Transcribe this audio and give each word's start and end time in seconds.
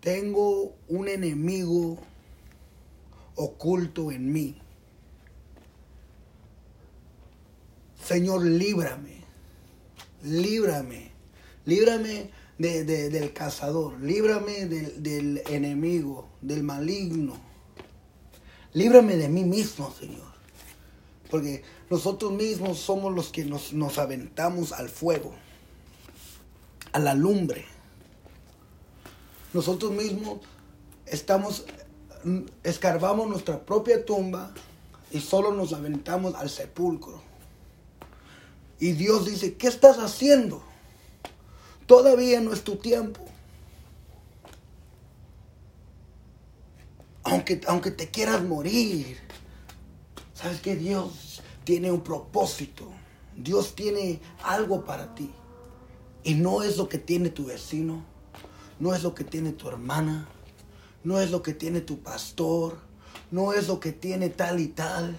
tengo 0.00 0.74
un 0.88 1.08
enemigo 1.08 1.98
oculto 3.34 4.10
en 4.10 4.32
mí. 4.32 4.56
Señor, 8.04 8.44
líbrame, 8.44 9.22
líbrame, 10.22 11.10
líbrame 11.66 12.30
del 12.58 13.32
cazador, 13.32 14.00
líbrame 14.00 14.66
del, 14.66 15.02
del 15.02 15.42
enemigo, 15.48 16.28
del 16.40 16.62
maligno. 16.62 17.48
Líbrame 18.72 19.16
de 19.16 19.28
mí 19.28 19.44
mismo, 19.44 19.92
Señor. 19.98 20.28
Porque 21.30 21.62
nosotros 21.90 22.32
mismos 22.32 22.78
somos 22.78 23.14
los 23.14 23.28
que 23.28 23.44
nos, 23.44 23.72
nos 23.72 23.98
aventamos 23.98 24.72
al 24.72 24.88
fuego, 24.88 25.34
a 26.92 26.98
la 26.98 27.14
lumbre. 27.14 27.66
Nosotros 29.58 29.90
mismos 29.90 30.38
estamos, 31.04 31.64
escarbamos 32.62 33.26
nuestra 33.28 33.66
propia 33.66 34.04
tumba 34.04 34.54
y 35.10 35.18
solo 35.18 35.52
nos 35.52 35.72
aventamos 35.72 36.36
al 36.36 36.48
sepulcro. 36.48 37.20
Y 38.78 38.92
Dios 38.92 39.26
dice, 39.26 39.56
¿qué 39.56 39.66
estás 39.66 39.98
haciendo? 39.98 40.62
Todavía 41.86 42.40
no 42.40 42.52
es 42.52 42.62
tu 42.62 42.76
tiempo. 42.76 43.24
Aunque, 47.24 47.60
aunque 47.66 47.90
te 47.90 48.12
quieras 48.12 48.44
morir, 48.44 49.18
¿sabes 50.34 50.60
que 50.60 50.76
Dios 50.76 51.42
tiene 51.64 51.90
un 51.90 52.02
propósito. 52.02 52.84
Dios 53.36 53.74
tiene 53.74 54.20
algo 54.44 54.84
para 54.84 55.16
ti. 55.16 55.32
Y 56.22 56.34
no 56.34 56.62
es 56.62 56.76
lo 56.76 56.88
que 56.88 56.98
tiene 56.98 57.30
tu 57.30 57.46
vecino, 57.46 58.04
no 58.80 58.94
es 58.94 59.02
lo 59.02 59.14
que 59.14 59.24
tiene 59.24 59.52
tu 59.52 59.68
hermana, 59.68 60.28
no 61.04 61.20
es 61.20 61.30
lo 61.30 61.42
que 61.42 61.54
tiene 61.54 61.80
tu 61.80 62.00
pastor, 62.00 62.78
no 63.30 63.52
es 63.52 63.68
lo 63.68 63.80
que 63.80 63.92
tiene 63.92 64.28
tal 64.28 64.60
y 64.60 64.68
tal. 64.68 65.16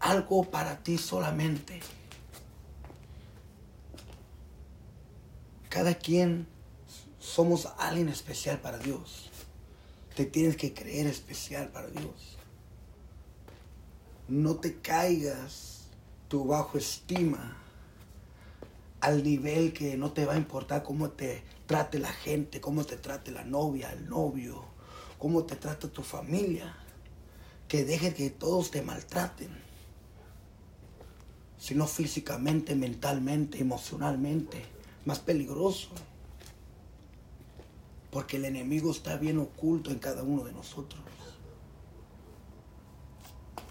Algo 0.00 0.50
para 0.50 0.82
ti 0.82 0.98
solamente. 0.98 1.80
Cada 5.68 5.94
quien 5.94 6.46
somos 7.18 7.66
alguien 7.78 8.08
especial 8.08 8.60
para 8.60 8.78
Dios. 8.78 9.30
Te 10.14 10.24
tienes 10.24 10.56
que 10.56 10.72
creer 10.72 11.06
especial 11.06 11.68
para 11.68 11.88
Dios. 11.88 12.38
No 14.28 14.56
te 14.56 14.76
caigas 14.80 15.86
tu 16.28 16.44
bajo 16.44 16.78
estima 16.78 17.63
al 19.04 19.22
nivel 19.22 19.74
que 19.74 19.98
no 19.98 20.12
te 20.12 20.24
va 20.24 20.32
a 20.32 20.38
importar 20.38 20.82
cómo 20.82 21.10
te 21.10 21.42
trate 21.66 21.98
la 21.98 22.10
gente, 22.10 22.62
cómo 22.62 22.84
te 22.84 22.96
trate 22.96 23.32
la 23.32 23.44
novia, 23.44 23.92
el 23.92 24.08
novio, 24.08 24.64
cómo 25.18 25.44
te 25.44 25.56
trata 25.56 25.88
tu 25.88 26.00
familia. 26.00 26.74
Que 27.68 27.84
deje 27.84 28.14
que 28.14 28.30
todos 28.30 28.70
te 28.70 28.80
maltraten. 28.80 29.50
Sino 31.58 31.86
físicamente, 31.86 32.74
mentalmente, 32.74 33.58
emocionalmente 33.58 34.64
más 35.04 35.18
peligroso. 35.18 35.90
Porque 38.10 38.38
el 38.38 38.46
enemigo 38.46 38.90
está 38.90 39.18
bien 39.18 39.38
oculto 39.38 39.90
en 39.90 39.98
cada 39.98 40.22
uno 40.22 40.44
de 40.44 40.52
nosotros. 40.52 41.02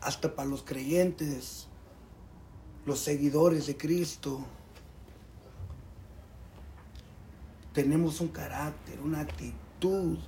Hasta 0.00 0.34
para 0.34 0.48
los 0.48 0.64
creyentes, 0.64 1.68
los 2.84 2.98
seguidores 2.98 3.68
de 3.68 3.76
Cristo, 3.76 4.44
tenemos 7.72 8.20
un 8.20 8.28
carácter, 8.28 9.00
una 9.00 9.20
actitud 9.20 10.18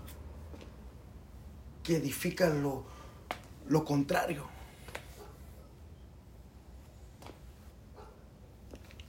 que 1.83 1.97
edifica 1.97 2.49
lo, 2.49 2.85
lo 3.69 3.85
contrario. 3.85 4.53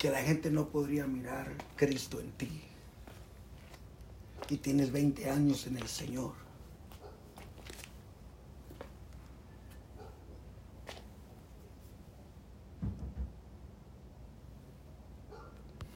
que 0.04 0.10
la 0.10 0.22
gente 0.22 0.52
no 0.52 0.68
podría 0.68 1.08
mirar 1.08 1.56
Cristo 1.78 2.20
en 2.20 2.30
ti. 2.34 2.62
Y 4.50 4.58
tienes 4.58 4.92
20 4.92 5.30
años 5.30 5.66
en 5.66 5.78
el 5.78 5.88
Señor. 5.88 6.34